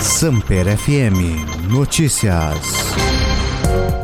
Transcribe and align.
Samper 0.00 0.78
FM 0.78 1.68
Notícias. 1.68 2.56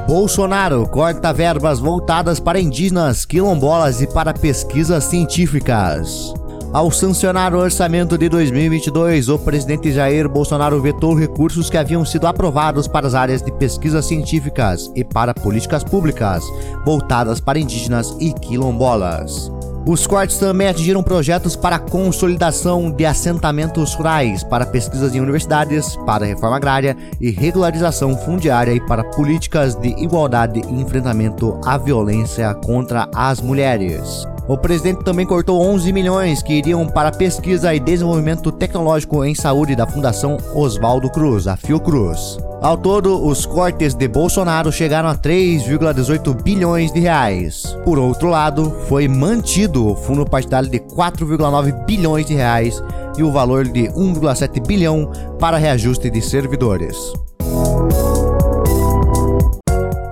Bolsonaro 0.09 0.87
corta 0.89 1.33
verbas 1.33 1.79
voltadas 1.79 2.41
para 2.41 2.61
indígenas, 2.61 3.25
quilombolas 3.25 4.03
e 4.03 4.07
para 4.07 4.35
pesquisas 4.35 5.05
científicas. 5.05 6.35
Ao 6.73 6.91
sancionar 6.91 7.55
o 7.55 7.59
orçamento 7.59 8.19
de 8.19 8.29
2022, 8.29 9.29
o 9.29 9.39
presidente 9.39 9.93
Jair 9.93 10.29
Bolsonaro 10.29 10.83
vetou 10.83 11.15
recursos 11.15 11.71
que 11.71 11.79
haviam 11.79 12.05
sido 12.05 12.27
aprovados 12.27 12.89
para 12.89 13.07
as 13.07 13.15
áreas 13.15 13.41
de 13.41 13.53
pesquisas 13.53 14.05
científicas 14.05 14.91
e 14.97 15.05
para 15.05 15.33
políticas 15.33 15.85
públicas 15.85 16.43
voltadas 16.85 17.41
para 17.41 17.61
indígenas 17.61 18.17
e 18.19 18.33
quilombolas. 18.33 19.51
Os 19.87 20.07
cortes 20.07 20.39
também 20.39 20.69
atingiram 20.69 21.03
projetos 21.03 21.57
para 21.57 21.79
consolidação 21.79 22.91
de 22.91 23.05
assentamentos 23.05 23.93
rurais, 23.93 24.43
para 24.43 24.65
pesquisas 24.65 25.15
em 25.15 25.21
universidades, 25.21 25.95
para 26.07 26.25
reforma 26.25 26.57
agrária 26.57 26.97
e 27.21 27.31
regularização 27.31 28.17
fundiária 28.17 28.73
e 28.73 28.81
para 28.81 29.05
políticas 29.05 29.75
de 29.75 29.89
igualdade 30.03 30.61
e 30.61 30.81
enfrentamento 30.81 31.61
à 31.67 31.77
violência 31.77 32.55
contra 32.55 33.11
as 33.15 33.43
mulheres. 33.43 34.27
O 34.47 34.59
presidente 34.59 35.03
também 35.03 35.25
cortou 35.25 35.63
11 35.63 35.91
milhões 35.91 36.43
que 36.43 36.53
iriam 36.53 36.87
para 36.87 37.11
pesquisa 37.11 37.75
e 37.75 37.81
desenvolvimento 37.81 38.53
tecnológico 38.53 39.25
em 39.25 39.35
saúde 39.35 39.75
da 39.75 39.87
Fundação 39.87 40.37
Oswaldo 40.55 41.09
Cruz, 41.09 41.47
a 41.47 41.57
Fiocruz. 41.57 42.37
Ao 42.61 42.77
todo, 42.77 43.27
os 43.27 43.47
cortes 43.47 43.95
de 43.95 44.07
Bolsonaro 44.07 44.71
chegaram 44.71 45.09
a 45.09 45.17
3,18 45.17 46.43
bilhões 46.43 46.93
de 46.93 47.01
reais. 47.01 47.75
Por 47.87 47.99
outro 47.99 48.29
lado, 48.29 48.71
foi 48.87 49.09
mantido 49.09 49.89
o 49.89 49.97
fundo 49.97 50.27
partidário 50.27 50.69
de 50.69 50.79
4,9 50.79 51.87
bilhões 51.87 52.27
de 52.27 52.35
reais 52.35 52.83
e 53.17 53.23
o 53.23 53.33
valor 53.33 53.65
de 53.65 53.85
1,7 53.89 54.67
bilhão 54.67 55.11
para 55.39 55.57
reajuste 55.57 56.11
de 56.11 56.21
servidores. 56.21 56.97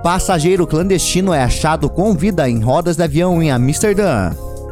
Passageiro 0.03 0.67
clandestino 0.67 1.33
é 1.33 1.41
achado 1.41 1.89
com 1.89 2.13
vida 2.13 2.49
em 2.49 2.59
rodas 2.59 2.97
de 2.97 3.03
avião 3.03 3.41
em 3.41 3.49
Amsterdã. 3.49 4.31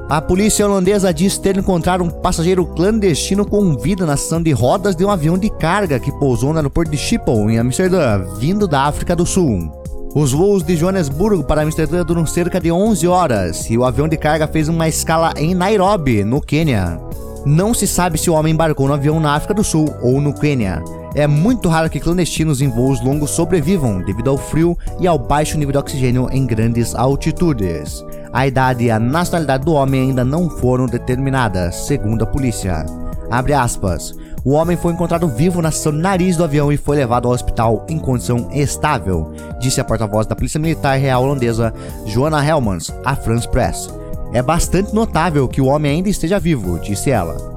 A 0.10 0.22
polícia 0.22 0.68
holandesa 0.68 1.14
diz 1.14 1.38
ter 1.38 1.58
encontrado 1.58 2.04
um 2.04 2.10
passageiro 2.10 2.66
clandestino 2.66 3.46
com 3.46 3.78
vida 3.78 4.06
na 4.06 4.18
seção 4.18 4.44
de 4.44 4.52
rodas 4.52 4.94
de 4.94 5.06
um 5.06 5.09
avião 5.09 5.38
de 5.38 5.50
carga 5.50 6.02
que 6.02 6.12
pousou 6.12 6.52
no 6.52 6.58
aeroporto 6.58 6.92
de 6.92 6.98
Schiphol, 6.98 7.50
em 7.50 7.58
Amsterdã, 7.58 8.26
vindo 8.38 8.68
da 8.68 8.82
África 8.82 9.16
do 9.16 9.26
Sul. 9.26 9.72
Os 10.14 10.34
voos 10.34 10.64
de 10.64 10.76
Joanesburgo 10.76 11.46
para 11.46 11.62
Amsterdã 11.62 12.04
duram 12.04 12.26
cerca 12.26 12.59
de 12.59 12.70
11 12.70 13.08
horas 13.08 13.70
e 13.70 13.78
o 13.78 13.86
avião 13.86 14.09
de 14.09 14.18
carga 14.18 14.48
fez 14.48 14.68
uma 14.68 14.90
escala 14.90 15.32
em 15.38 15.56
Nairobi, 15.56 16.26
no 16.26 16.42
Quênia. 16.42 17.00
Não 17.46 17.74
se 17.74 17.88
sabe 17.88 18.18
se 18.18 18.30
o 18.30 18.34
homem 18.34 18.54
embarcou 18.54 18.86
no 18.86 18.94
avião 18.94 19.18
na 19.18 19.34
África 19.34 19.54
do 19.54 19.64
Sul 19.64 19.88
ou 20.02 20.20
no 20.20 20.34
Quênia. 20.34 20.84
É 21.14 21.28
muito 21.28 21.67
raro 21.67 21.90
que 21.90 22.00
clandestinos 22.00 22.62
em 22.62 22.70
voos 22.70 23.02
longos 23.02 23.31
sobrevivam 23.31 24.02
devido 24.02 24.30
ao 24.30 24.38
frio 24.38 24.78
e 25.00 25.06
ao 25.06 25.20
baixo 25.20 25.58
nível 25.58 25.73
de 25.73 25.78
oxigênio 25.78 26.30
em 26.31 26.45
grandes 26.45 26.95
altitudes. 26.95 28.03
A 28.31 28.48
idade 28.48 28.86
e 28.86 28.92
a 28.92 28.98
nacionalidade 28.98 29.66
do 29.66 29.73
homem 29.73 30.02
ainda 30.02 30.23
não 30.23 30.50
foram 30.50 30.86
determinadas, 30.86 31.76
segundo 31.76 32.23
a 32.23 32.28
polícia. 32.28 32.86
Abre 33.30 33.53
aspas. 33.53 34.16
O 34.44 34.53
homem 34.53 34.78
foi 34.78 34.94
encontrado 34.94 35.28
vivo 35.28 35.62
na 35.62 35.70
seção 35.70 35.92
nariz 35.92 36.38
do 36.38 36.45
avião 36.45 36.72
e 36.72 36.78
foi 36.78 36.98
levado 36.98 37.28
ao 37.28 37.34
hospital 37.34 37.86
em 37.90 38.00
condição 38.00 38.50
estável, 38.52 39.31
disse 39.59 39.80
a 39.80 39.84
porta-voz 39.84 40.25
da 40.25 40.36
Polícia 40.36 40.59
Militar 40.59 40.98
Real 40.98 41.23
Holandesa, 41.23 41.73
Joanna 42.06 42.44
Helmans, 42.44 42.92
à 43.06 43.16
France 43.16 43.48
Press. 43.48 43.94
É 44.34 44.42
bastante 44.42 44.96
notável 44.96 45.48
que 45.48 45.62
o 45.62 45.66
homem 45.66 45.92
ainda 45.92 46.09
esteja 46.09 46.40
vivo, 46.40 46.80
disse 46.80 47.12
ela. 47.12 47.51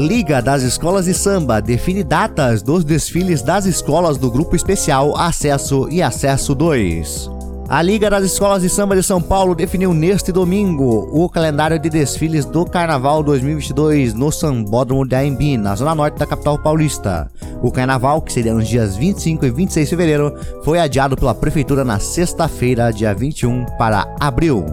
Liga 0.00 0.40
das 0.40 0.62
Escolas 0.62 1.04
de 1.04 1.12
Samba 1.12 1.60
define 1.60 2.02
datas 2.02 2.62
dos 2.62 2.84
desfiles 2.84 3.42
das 3.42 3.66
escolas 3.66 4.16
do 4.16 4.30
Grupo 4.30 4.56
Especial 4.56 5.14
Acesso 5.14 5.90
e 5.90 6.00
Acesso 6.00 6.54
2. 6.54 7.30
A 7.68 7.82
Liga 7.82 8.08
das 8.08 8.24
Escolas 8.24 8.62
de 8.62 8.70
Samba 8.70 8.96
de 8.96 9.02
São 9.02 9.20
Paulo 9.20 9.54
definiu 9.54 9.92
neste 9.92 10.32
domingo 10.32 11.10
o 11.12 11.28
calendário 11.28 11.78
de 11.78 11.90
desfiles 11.90 12.46
do 12.46 12.64
Carnaval 12.64 13.22
2022 13.22 14.14
no 14.14 14.32
Sambódromo 14.32 15.06
de 15.06 15.14
Aembi, 15.14 15.58
na 15.58 15.74
zona 15.74 15.94
norte 15.94 16.18
da 16.18 16.26
capital 16.26 16.58
paulista. 16.58 17.30
O 17.62 17.70
carnaval, 17.70 18.22
que 18.22 18.32
seria 18.32 18.54
nos 18.54 18.66
dias 18.66 18.96
25 18.96 19.44
e 19.44 19.50
26 19.50 19.86
de 19.86 19.90
fevereiro, 19.90 20.34
foi 20.64 20.80
adiado 20.80 21.14
pela 21.14 21.34
prefeitura 21.34 21.84
na 21.84 21.98
sexta-feira, 21.98 22.90
dia 22.90 23.14
21, 23.14 23.66
para 23.76 24.06
abril. 24.18 24.64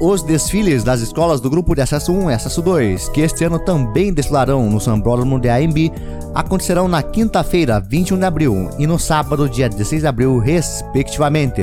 Os 0.00 0.22
desfiles 0.22 0.84
das 0.84 1.00
escolas 1.00 1.40
do 1.40 1.50
grupo 1.50 1.74
de 1.74 1.80
acesso 1.80 2.12
1 2.12 2.30
e 2.30 2.34
acesso 2.34 2.62
2, 2.62 3.08
que 3.08 3.20
este 3.20 3.42
ano 3.42 3.58
também 3.58 4.12
desfilarão 4.12 4.70
no 4.70 4.80
Sambódromo 4.80 5.40
de 5.40 5.48
AMB, 5.48 5.90
acontecerão 6.32 6.86
na 6.86 7.02
quinta-feira, 7.02 7.80
21 7.80 8.16
de 8.16 8.24
abril, 8.24 8.70
e 8.78 8.86
no 8.86 8.96
sábado, 8.96 9.48
dia 9.48 9.68
16 9.68 10.02
de 10.02 10.06
abril, 10.06 10.38
respectivamente. 10.38 11.62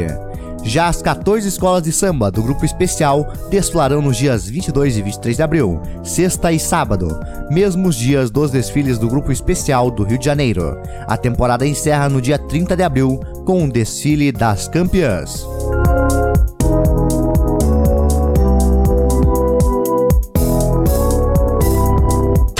Já 0.66 0.88
as 0.88 1.02
14 1.02 1.48
escolas 1.48 1.84
de 1.84 1.94
samba 1.94 2.30
do 2.30 2.44
grupo 2.44 2.66
especial 2.66 3.32
desfilarão 3.50 4.02
nos 4.02 4.18
dias 4.18 4.50
22 4.50 4.98
e 4.98 5.02
23 5.02 5.38
de 5.38 5.44
abril, 5.44 5.80
sexta 6.04 6.52
e 6.52 6.60
sábado, 6.60 7.18
mesmos 7.50 7.96
dias 7.96 8.32
dos 8.32 8.52
desfiles 8.52 8.98
do 8.98 9.08
grupo 9.08 9.32
especial 9.32 9.90
do 9.90 10.04
Rio 10.04 10.18
de 10.18 10.26
Janeiro. 10.26 10.78
A 11.08 11.16
temporada 11.16 11.66
encerra 11.66 12.10
no 12.10 12.20
dia 12.20 12.40
30 12.40 12.76
de 12.76 12.84
abril 12.84 13.20
com 13.46 13.64
o 13.64 13.72
desfile 13.72 14.32
das 14.32 14.68
campeãs. 14.68 15.55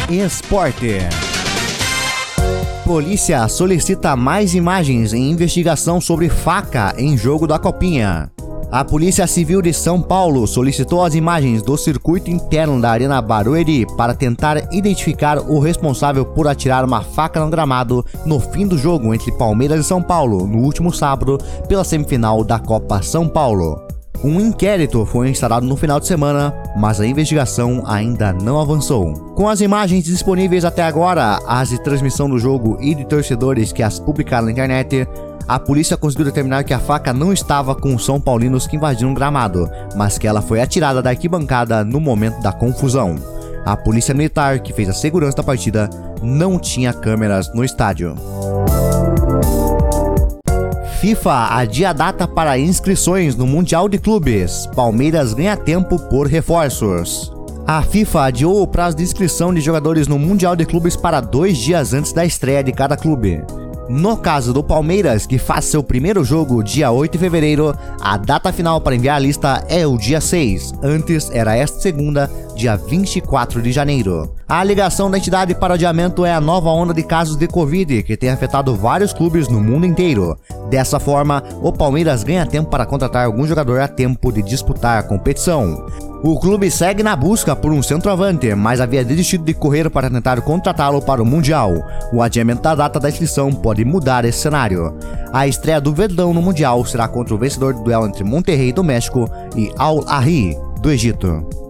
Esporte. 0.10 1.00
Polícia 2.86 3.48
solicita 3.48 4.16
mais 4.16 4.54
imagens 4.54 5.14
em 5.14 5.32
investigação 5.32 6.00
sobre 6.00 6.30
faca 6.30 6.94
em 6.96 7.18
jogo 7.18 7.48
da 7.48 7.58
Copinha. 7.58 8.32
A 8.72 8.86
Polícia 8.86 9.26
Civil 9.26 9.64
de 9.64 9.74
São 9.74 10.00
Paulo 10.00 10.46
solicitou 10.46 11.04
as 11.04 11.16
imagens 11.16 11.64
do 11.64 11.76
circuito 11.76 12.30
interno 12.30 12.80
da 12.80 12.92
Arena 12.92 13.20
Barueri 13.20 13.88
para 13.98 14.14
tentar 14.14 14.72
identificar 14.72 15.40
o 15.40 15.60
responsável 15.60 16.24
por 16.24 16.48
atirar 16.48 16.86
uma 16.86 17.02
faca 17.02 17.40
no 17.40 17.50
gramado 17.50 18.06
no 18.28 18.40
fim 18.40 18.68
do 18.68 18.78
jogo 18.78 19.12
entre 19.12 19.32
Palmeiras 19.32 19.80
e 19.80 19.88
São 19.88 20.04
Paulo 20.04 20.46
no 20.46 20.60
último 20.60 20.94
sábado 20.94 21.40
pela 21.68 21.84
semifinal 21.84 22.44
da 22.44 22.60
Copa 22.60 23.02
São 23.02 23.28
Paulo. 23.28 23.85
Um 24.26 24.40
inquérito 24.40 25.06
foi 25.06 25.30
instaurado 25.30 25.68
no 25.68 25.78
final 25.78 26.00
de 26.00 26.08
semana, 26.08 26.52
mas 26.76 27.00
a 27.00 27.06
investigação 27.06 27.84
ainda 27.86 28.34
não 28.34 28.60
avançou. 28.60 29.14
Com 29.36 29.48
as 29.48 29.62
imagens 29.62 30.04
disponíveis 30.04 30.66
até 30.66 30.82
agora, 30.82 31.38
as 31.46 31.70
de 31.70 31.80
transmissão 31.80 32.28
do 32.28 32.40
jogo 32.40 32.76
e 32.82 32.96
de 32.96 33.06
torcedores 33.06 33.72
que 33.72 33.84
as 33.84 34.00
publicaram 34.00 34.46
na 34.46 34.52
internet, 34.52 35.08
a 35.48 35.60
polícia 35.60 35.96
conseguiu 35.96 36.26
determinar 36.26 36.64
que 36.64 36.74
a 36.74 36.80
faca 36.80 37.14
não 37.14 37.32
estava 37.32 37.76
com 37.76 37.94
os 37.94 38.04
São 38.04 38.20
Paulinos 38.20 38.66
que 38.66 38.78
invadiram 38.78 39.12
o 39.12 39.14
gramado, 39.14 39.70
mas 39.96 40.18
que 40.18 40.26
ela 40.26 40.42
foi 40.42 40.60
atirada 40.60 41.04
da 41.04 41.12
arquibancada 41.12 41.84
no 41.84 42.00
momento 42.00 42.42
da 42.42 42.52
confusão. 42.52 43.18
A 43.64 43.78
polícia 43.78 44.16
militar, 44.16 44.58
que 44.58 44.74
fez 44.74 44.90
a 44.90 44.94
segurança 44.94 45.38
da 45.38 45.44
partida, 45.44 45.88
não 46.24 46.58
tinha 46.58 46.92
câmeras 46.92 47.54
no 47.54 47.64
estádio. 47.64 48.16
FIFA 51.06 51.50
adia 51.52 51.94
data 51.94 52.28
para 52.28 52.58
inscrições 52.58 53.36
no 53.36 53.46
Mundial 53.46 53.88
de 53.88 54.00
Clubes. 54.00 54.68
Palmeiras 54.76 55.36
ganha 55.36 55.56
tempo 55.56 56.00
por 56.00 56.26
reforços. 56.26 57.32
A 57.68 57.84
FIFA 57.84 58.24
adiou 58.24 58.60
o 58.60 58.66
prazo 58.66 58.98
de 58.98 59.04
inscrição 59.04 59.54
de 59.54 59.62
jogadores 59.62 60.08
no 60.08 60.18
Mundial 60.18 60.56
de 60.56 60.66
Clubes 60.66 60.96
para 60.96 61.22
dois 61.22 61.60
dias 61.60 61.94
antes 61.94 62.12
da 62.12 62.26
estreia 62.26 62.64
de 62.64 62.72
cada 62.72 62.98
clube. 62.98 63.44
No 63.88 64.18
caso 64.18 64.52
do 64.52 64.64
Palmeiras, 64.64 65.28
que 65.28 65.38
faz 65.38 65.66
seu 65.66 65.84
primeiro 65.84 66.24
jogo 66.24 66.64
dia 66.64 66.90
8 66.90 67.12
de 67.12 67.20
fevereiro, 67.20 67.78
a 68.02 68.18
data 68.18 68.52
final 68.52 68.82
para 68.82 68.96
enviar 68.96 69.18
a 69.18 69.20
lista 69.20 69.64
é 69.70 69.86
o 69.86 70.00
dia 70.00 70.20
6. 70.20 70.74
Antes 70.82 71.30
era 71.30 71.56
esta 71.56 71.80
segunda, 71.80 72.32
dia 72.56 72.76
24 72.76 73.62
de 73.62 73.72
janeiro. 73.72 74.35
A 74.48 74.60
alegação 74.60 75.10
da 75.10 75.18
entidade 75.18 75.56
para 75.56 75.74
adiamento 75.74 76.24
é 76.24 76.32
a 76.32 76.40
nova 76.40 76.70
onda 76.70 76.94
de 76.94 77.02
casos 77.02 77.36
de 77.36 77.48
Covid 77.48 78.04
que 78.04 78.16
tem 78.16 78.30
afetado 78.30 78.76
vários 78.76 79.12
clubes 79.12 79.48
no 79.48 79.60
mundo 79.60 79.88
inteiro. 79.88 80.38
Dessa 80.70 81.00
forma, 81.00 81.44
o 81.64 81.74
Palmeiras 81.74 82.24
ganha 82.24 82.46
tempo 82.46 82.70
para 82.70 82.86
contratar 82.86 83.26
algum 83.26 83.48
jogador 83.48 83.80
a 83.82 83.88
tempo 83.88 84.32
de 84.32 84.44
disputar 84.44 85.00
a 85.00 85.04
competição. 85.04 85.88
O 86.22 86.40
clube 86.40 86.70
segue 86.70 87.02
na 87.02 87.16
busca 87.16 87.56
por 87.56 87.72
um 87.72 87.82
centroavante, 87.82 88.54
mas 88.54 88.80
havia 88.80 89.04
desistido 89.04 89.44
de 89.44 89.54
correr 89.56 89.90
para 89.90 90.12
tentar 90.12 90.40
contratá-lo 90.42 91.02
para 91.02 91.24
o 91.24 91.26
Mundial. 91.26 91.74
O 92.14 92.22
adiamento 92.22 92.62
da 92.62 92.76
data 92.76 93.00
da 93.00 93.10
inscrição 93.10 93.52
pode 93.52 93.84
mudar 93.84 94.26
esse 94.26 94.40
cenário. 94.40 94.96
A 95.34 95.48
estreia 95.48 95.82
do 95.82 95.92
Verdão 95.92 96.36
no 96.36 96.42
Mundial 96.42 96.86
será 96.86 97.08
contra 97.08 97.34
o 97.34 97.38
vencedor 97.38 97.74
do 97.74 97.84
duelo 97.84 98.06
entre 98.06 98.24
Monterrey 98.24 98.72
do 98.72 98.84
México 98.84 99.28
e 99.56 99.72
Al 99.76 100.08
Ahly 100.08 100.56
do 100.82 100.92
Egito. 100.92 101.65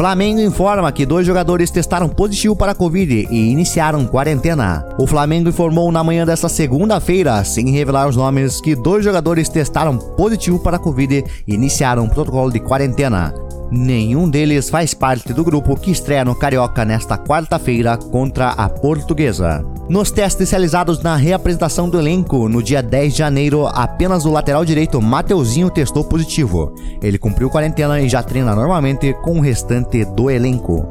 Flamengo 0.00 0.40
informa 0.40 0.90
que 0.90 1.04
dois 1.04 1.26
jogadores 1.26 1.70
testaram 1.70 2.08
positivo 2.08 2.56
para 2.56 2.72
a 2.72 2.74
Covid 2.74 3.28
e 3.30 3.50
iniciaram 3.50 4.06
quarentena. 4.06 4.88
O 4.98 5.06
Flamengo 5.06 5.50
informou 5.50 5.92
na 5.92 6.02
manhã 6.02 6.24
desta 6.24 6.48
segunda-feira, 6.48 7.44
sem 7.44 7.70
revelar 7.70 8.08
os 8.08 8.16
nomes, 8.16 8.62
que 8.62 8.74
dois 8.74 9.04
jogadores 9.04 9.50
testaram 9.50 9.98
positivo 9.98 10.58
para 10.58 10.78
a 10.78 10.80
Covid 10.80 11.22
e 11.46 11.54
iniciaram 11.54 12.08
protocolo 12.08 12.50
de 12.50 12.60
quarentena. 12.60 13.34
Nenhum 13.70 14.30
deles 14.30 14.70
faz 14.70 14.94
parte 14.94 15.34
do 15.34 15.44
grupo 15.44 15.76
que 15.76 15.90
estreia 15.90 16.24
no 16.24 16.34
Carioca 16.34 16.82
nesta 16.82 17.18
quarta-feira 17.18 17.98
contra 17.98 18.52
a 18.52 18.70
Portuguesa. 18.70 19.62
Nos 19.90 20.12
testes 20.12 20.48
realizados 20.52 21.00
na 21.00 21.16
reapresentação 21.16 21.90
do 21.90 21.98
elenco 21.98 22.48
no 22.48 22.62
dia 22.62 22.80
10 22.80 23.12
de 23.12 23.18
janeiro, 23.18 23.66
apenas 23.66 24.24
o 24.24 24.30
lateral 24.30 24.64
direito 24.64 25.02
Mateuzinho 25.02 25.68
testou 25.68 26.04
positivo. 26.04 26.72
Ele 27.02 27.18
cumpriu 27.18 27.50
quarentena 27.50 28.00
e 28.00 28.08
já 28.08 28.22
treina 28.22 28.54
normalmente 28.54 29.12
com 29.14 29.38
o 29.38 29.40
restante 29.40 30.04
do 30.04 30.30
elenco. 30.30 30.86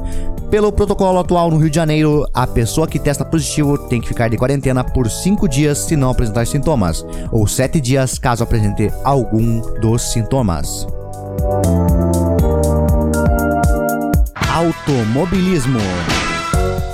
Pelo 0.50 0.70
protocolo 0.70 1.18
atual 1.18 1.50
no 1.50 1.56
Rio 1.56 1.70
de 1.70 1.76
Janeiro, 1.76 2.26
a 2.34 2.46
pessoa 2.46 2.86
que 2.86 2.98
testa 2.98 3.24
positivo 3.24 3.78
tem 3.78 4.02
que 4.02 4.08
ficar 4.08 4.28
de 4.28 4.36
quarentena 4.36 4.84
por 4.84 5.10
5 5.10 5.48
dias 5.48 5.78
se 5.78 5.96
não 5.96 6.10
apresentar 6.10 6.46
sintomas, 6.46 7.02
ou 7.32 7.46
7 7.46 7.80
dias 7.80 8.18
caso 8.18 8.44
apresente 8.44 8.92
algum 9.02 9.62
dos 9.80 10.12
sintomas. 10.12 10.86
Automobilismo. 14.52 15.80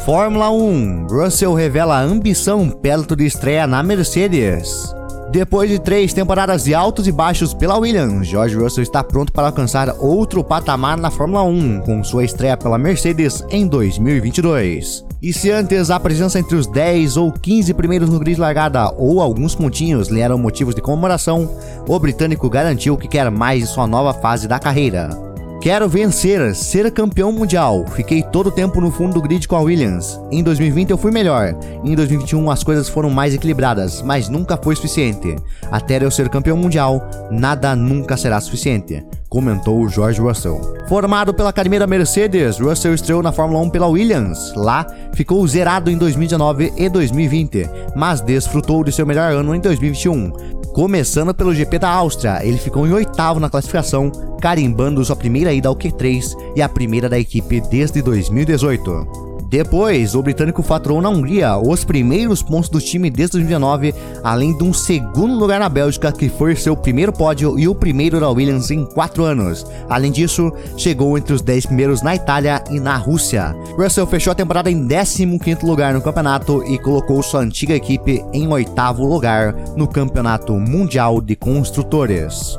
Fórmula 0.06 0.52
1. 0.52 1.08
Russell 1.10 1.52
revela 1.52 2.00
ambição 2.00 2.70
perto 2.70 3.16
de 3.16 3.26
estreia 3.26 3.66
na 3.66 3.82
Mercedes. 3.82 4.94
Depois 5.32 5.68
de 5.68 5.80
três 5.80 6.12
temporadas 6.12 6.62
de 6.62 6.72
altos 6.76 7.08
e 7.08 7.12
baixos 7.12 7.52
pela 7.52 7.76
Williams, 7.76 8.28
George 8.28 8.54
Russell 8.54 8.84
está 8.84 9.02
pronto 9.02 9.32
para 9.32 9.48
alcançar 9.48 9.92
outro 9.98 10.44
patamar 10.44 10.96
na 10.96 11.10
Fórmula 11.10 11.42
1, 11.42 11.80
com 11.80 12.04
sua 12.04 12.22
estreia 12.22 12.56
pela 12.56 12.78
Mercedes 12.78 13.44
em 13.50 13.66
2022. 13.66 15.04
E 15.20 15.32
se 15.32 15.50
antes 15.50 15.90
a 15.90 15.98
presença 15.98 16.38
entre 16.38 16.54
os 16.54 16.68
10 16.68 17.16
ou 17.16 17.32
15 17.32 17.74
primeiros 17.74 18.08
no 18.08 18.20
grid 18.20 18.38
largada 18.38 18.94
ou 18.96 19.20
alguns 19.20 19.56
pontinhos 19.56 20.06
lhe 20.06 20.20
eram 20.20 20.38
motivos 20.38 20.76
de 20.76 20.80
comemoração, 20.80 21.50
o 21.88 21.98
britânico 21.98 22.48
garantiu 22.48 22.96
que 22.96 23.08
quer 23.08 23.28
mais 23.28 23.64
em 23.64 23.66
sua 23.66 23.88
nova 23.88 24.14
fase 24.14 24.46
da 24.46 24.60
carreira. 24.60 25.25
Quero 25.66 25.88
vencer, 25.88 26.54
ser 26.54 26.88
campeão 26.92 27.32
mundial. 27.32 27.84
Fiquei 27.88 28.22
todo 28.22 28.46
o 28.46 28.52
tempo 28.52 28.80
no 28.80 28.88
fundo 28.88 29.14
do 29.14 29.20
grid 29.20 29.48
com 29.48 29.56
a 29.56 29.60
Williams. 29.60 30.16
Em 30.30 30.40
2020 30.40 30.90
eu 30.90 30.96
fui 30.96 31.10
melhor. 31.10 31.58
Em 31.82 31.92
2021 31.92 32.48
as 32.52 32.62
coisas 32.62 32.88
foram 32.88 33.10
mais 33.10 33.34
equilibradas, 33.34 34.00
mas 34.00 34.28
nunca 34.28 34.56
foi 34.56 34.76
suficiente. 34.76 35.34
Até 35.68 36.00
eu 36.00 36.08
ser 36.08 36.28
campeão 36.28 36.56
mundial, 36.56 37.02
nada 37.32 37.74
nunca 37.74 38.16
será 38.16 38.40
suficiente, 38.40 39.04
comentou 39.28 39.88
George 39.88 40.20
Russell. 40.20 40.76
Formado 40.88 41.34
pela 41.34 41.50
Academia 41.50 41.80
da 41.80 41.86
Mercedes, 41.88 42.60
Russell 42.60 42.94
estreou 42.94 43.20
na 43.20 43.32
Fórmula 43.32 43.58
1 43.64 43.70
pela 43.70 43.88
Williams. 43.88 44.54
Lá, 44.54 44.86
ficou 45.14 45.44
zerado 45.48 45.90
em 45.90 45.98
2019 45.98 46.74
e 46.76 46.88
2020, 46.88 47.68
mas 47.96 48.20
desfrutou 48.20 48.84
de 48.84 48.92
seu 48.92 49.04
melhor 49.04 49.32
ano 49.32 49.52
em 49.52 49.58
2021 49.58 50.30
Começando 50.76 51.32
pelo 51.32 51.54
GP 51.54 51.78
da 51.78 51.88
Áustria, 51.88 52.44
ele 52.44 52.58
ficou 52.58 52.86
em 52.86 52.92
oitavo 52.92 53.40
na 53.40 53.48
classificação, 53.48 54.12
carimbando 54.42 55.02
sua 55.02 55.16
primeira 55.16 55.50
ida 55.50 55.70
ao 55.70 55.74
Q3 55.74 56.36
e 56.54 56.60
a 56.60 56.68
primeira 56.68 57.08
da 57.08 57.18
equipe 57.18 57.62
desde 57.62 58.02
2018. 58.02 59.25
Depois, 59.48 60.14
o 60.14 60.22
britânico 60.22 60.62
faturou 60.62 61.00
na 61.00 61.08
Hungria 61.08 61.56
os 61.56 61.84
primeiros 61.84 62.42
pontos 62.42 62.68
do 62.68 62.80
time 62.80 63.08
desde 63.08 63.34
2019, 63.34 63.94
além 64.22 64.56
de 64.56 64.64
um 64.64 64.72
segundo 64.72 65.38
lugar 65.38 65.60
na 65.60 65.68
Bélgica, 65.68 66.10
que 66.10 66.28
foi 66.28 66.56
seu 66.56 66.76
primeiro 66.76 67.12
pódio 67.12 67.58
e 67.58 67.68
o 67.68 67.74
primeiro 67.74 68.18
da 68.18 68.28
Williams 68.28 68.70
em 68.70 68.84
quatro 68.84 69.22
anos. 69.22 69.64
Além 69.88 70.10
disso, 70.10 70.52
chegou 70.76 71.16
entre 71.16 71.32
os 71.32 71.42
10 71.42 71.66
primeiros 71.66 72.02
na 72.02 72.16
Itália 72.16 72.62
e 72.70 72.80
na 72.80 72.96
Rússia. 72.96 73.54
Russell 73.76 74.06
fechou 74.06 74.32
a 74.32 74.34
temporada 74.34 74.70
em 74.70 74.86
15º 74.86 75.62
lugar 75.62 75.94
no 75.94 76.02
campeonato 76.02 76.64
e 76.64 76.76
colocou 76.78 77.22
sua 77.22 77.40
antiga 77.40 77.74
equipe 77.74 78.24
em 78.32 78.48
oitavo 78.48 79.04
lugar 79.04 79.54
no 79.76 79.86
Campeonato 79.86 80.54
Mundial 80.54 81.20
de 81.20 81.36
Construtores. 81.36 82.58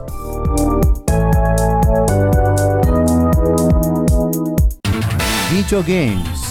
Videogames 5.50 6.47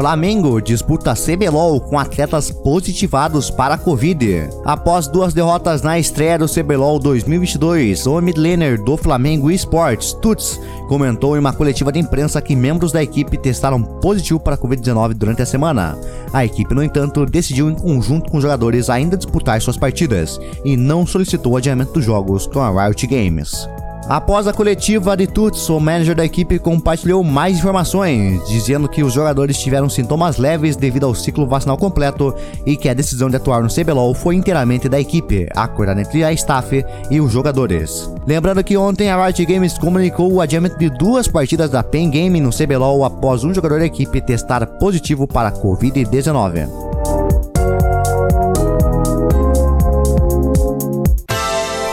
Flamengo 0.00 0.62
disputa 0.62 1.12
CBLOL 1.14 1.78
com 1.78 1.98
atletas 1.98 2.50
positivados 2.50 3.50
para 3.50 3.74
a 3.74 3.78
Covid. 3.78 4.48
Após 4.64 5.06
duas 5.06 5.34
derrotas 5.34 5.82
na 5.82 5.98
estreia 5.98 6.38
do 6.38 6.48
CBLOL 6.48 6.98
2022, 6.98 8.06
o 8.06 8.18
midlaner 8.22 8.82
do 8.82 8.96
Flamengo 8.96 9.50
Esports, 9.50 10.14
Tuts, 10.14 10.58
comentou 10.88 11.36
em 11.36 11.38
uma 11.38 11.52
coletiva 11.52 11.92
de 11.92 11.98
imprensa 11.98 12.40
que 12.40 12.56
membros 12.56 12.92
da 12.92 13.02
equipe 13.02 13.36
testaram 13.36 13.82
positivo 13.82 14.40
para 14.40 14.54
a 14.54 14.58
Covid-19 14.58 15.12
durante 15.12 15.42
a 15.42 15.46
semana. 15.46 15.98
A 16.32 16.46
equipe, 16.46 16.74
no 16.74 16.82
entanto, 16.82 17.26
decidiu 17.26 17.68
em 17.68 17.74
conjunto 17.74 18.30
com 18.30 18.38
os 18.38 18.42
jogadores 18.42 18.88
ainda 18.88 19.18
disputar 19.18 19.60
suas 19.60 19.76
partidas 19.76 20.40
e 20.64 20.78
não 20.78 21.06
solicitou 21.06 21.58
adiamento 21.58 21.92
dos 21.92 22.06
jogos 22.06 22.46
com 22.46 22.60
a 22.60 22.86
Riot 22.86 23.06
Games. 23.06 23.68
Após 24.10 24.48
a 24.48 24.52
coletiva 24.52 25.16
de 25.16 25.24
Tuts, 25.24 25.70
o 25.70 25.78
manager 25.78 26.16
da 26.16 26.24
equipe 26.24 26.58
compartilhou 26.58 27.22
mais 27.22 27.58
informações, 27.58 28.44
dizendo 28.48 28.88
que 28.88 29.04
os 29.04 29.12
jogadores 29.12 29.56
tiveram 29.56 29.88
sintomas 29.88 30.36
leves 30.36 30.74
devido 30.74 31.06
ao 31.06 31.14
ciclo 31.14 31.46
vacinal 31.46 31.78
completo 31.78 32.34
e 32.66 32.76
que 32.76 32.88
a 32.88 32.92
decisão 32.92 33.30
de 33.30 33.36
atuar 33.36 33.62
no 33.62 33.68
CBLOL 33.72 34.12
foi 34.12 34.34
inteiramente 34.34 34.88
da 34.88 34.98
equipe, 34.98 35.46
acordada 35.54 36.00
entre 36.00 36.24
a 36.24 36.32
staff 36.32 36.84
e 37.08 37.20
os 37.20 37.30
jogadores. 37.30 38.10
Lembrando 38.26 38.64
que 38.64 38.76
ontem 38.76 39.10
a 39.10 39.26
Riot 39.26 39.46
Games 39.46 39.78
comunicou 39.78 40.32
o 40.32 40.40
adiamento 40.40 40.76
de 40.76 40.90
duas 40.90 41.28
partidas 41.28 41.70
da 41.70 41.84
Pen 41.84 42.10
Game 42.10 42.40
no 42.40 42.50
CBLOL 42.50 43.04
após 43.04 43.44
um 43.44 43.54
jogador 43.54 43.78
da 43.78 43.86
equipe 43.86 44.20
testar 44.20 44.66
positivo 44.66 45.28
para 45.28 45.50
a 45.50 45.52
Covid-19. 45.52 46.68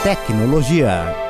Tecnologia 0.01 1.26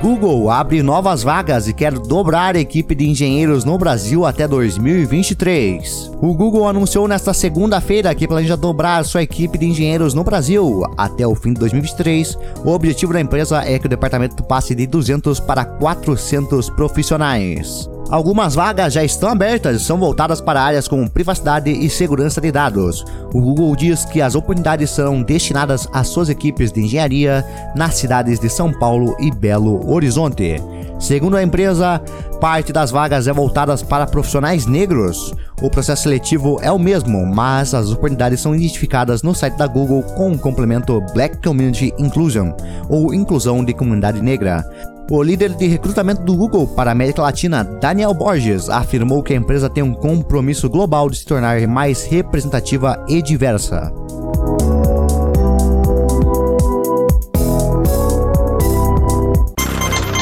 Google 0.00 0.48
abre 0.48 0.80
novas 0.80 1.24
vagas 1.24 1.66
e 1.66 1.72
quer 1.72 1.92
dobrar 1.92 2.54
a 2.54 2.60
equipe 2.60 2.94
de 2.94 3.08
engenheiros 3.08 3.64
no 3.64 3.76
Brasil 3.76 4.24
até 4.24 4.46
2023. 4.46 6.12
O 6.22 6.32
Google 6.34 6.68
anunciou 6.68 7.08
nesta 7.08 7.34
segunda-feira 7.34 8.14
que 8.14 8.28
planeja 8.28 8.56
dobrar 8.56 9.04
sua 9.04 9.24
equipe 9.24 9.58
de 9.58 9.66
engenheiros 9.66 10.14
no 10.14 10.22
Brasil 10.22 10.84
até 10.96 11.26
o 11.26 11.34
fim 11.34 11.52
de 11.52 11.58
2023. 11.58 12.38
O 12.64 12.70
objetivo 12.70 13.12
da 13.12 13.20
empresa 13.20 13.64
é 13.64 13.76
que 13.76 13.86
o 13.86 13.88
departamento 13.88 14.40
passe 14.44 14.72
de 14.72 14.86
200 14.86 15.40
para 15.40 15.64
400 15.64 16.70
profissionais. 16.70 17.90
Algumas 18.10 18.54
vagas 18.54 18.94
já 18.94 19.04
estão 19.04 19.28
abertas 19.28 19.76
e 19.76 19.84
são 19.84 19.98
voltadas 19.98 20.40
para 20.40 20.62
áreas 20.62 20.88
como 20.88 21.10
privacidade 21.10 21.70
e 21.70 21.90
segurança 21.90 22.40
de 22.40 22.50
dados. 22.50 23.04
O 23.34 23.40
Google 23.40 23.76
diz 23.76 24.06
que 24.06 24.22
as 24.22 24.34
oportunidades 24.34 24.90
serão 24.90 25.22
destinadas 25.22 25.86
às 25.92 26.08
suas 26.08 26.30
equipes 26.30 26.72
de 26.72 26.80
engenharia 26.80 27.44
nas 27.76 27.96
cidades 27.96 28.40
de 28.40 28.48
São 28.48 28.72
Paulo 28.72 29.14
e 29.20 29.30
Belo 29.30 29.86
Horizonte. 29.92 30.56
Segundo 30.98 31.36
a 31.36 31.42
empresa, 31.42 32.00
parte 32.40 32.72
das 32.72 32.90
vagas 32.90 33.28
é 33.28 33.32
voltadas 33.32 33.82
para 33.82 34.06
profissionais 34.06 34.64
negros. 34.64 35.34
O 35.60 35.68
processo 35.68 36.04
seletivo 36.04 36.58
é 36.62 36.72
o 36.72 36.78
mesmo, 36.78 37.26
mas 37.26 37.74
as 37.74 37.90
oportunidades 37.90 38.40
são 38.40 38.54
identificadas 38.54 39.22
no 39.22 39.34
site 39.34 39.56
da 39.56 39.66
Google 39.66 40.02
com 40.02 40.32
o 40.32 40.38
complemento 40.38 40.98
Black 41.12 41.36
Community 41.46 41.92
Inclusion 41.98 42.52
ou 42.88 43.12
Inclusão 43.12 43.62
de 43.62 43.74
Comunidade 43.74 44.22
Negra. 44.22 44.64
O 45.10 45.22
líder 45.22 45.54
de 45.54 45.66
recrutamento 45.66 46.22
do 46.22 46.36
Google 46.36 46.66
para 46.66 46.90
a 46.90 46.92
América 46.92 47.22
Latina, 47.22 47.64
Daniel 47.64 48.12
Borges, 48.12 48.68
afirmou 48.68 49.22
que 49.22 49.32
a 49.32 49.36
empresa 49.36 49.70
tem 49.70 49.82
um 49.82 49.94
compromisso 49.94 50.68
global 50.68 51.08
de 51.08 51.16
se 51.16 51.24
tornar 51.24 51.66
mais 51.66 52.04
representativa 52.04 53.02
e 53.08 53.22
diversa. 53.22 53.90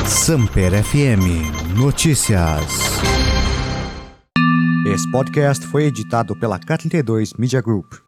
Samper 0.07 0.85
FM 0.85 1.77
Notícias. 1.77 2.63
Esse 4.87 5.11
podcast 5.11 5.67
foi 5.67 5.87
editado 5.87 6.39
pela 6.39 6.61
K32 6.61 7.33
Media 7.37 7.61
Group. 7.61 8.06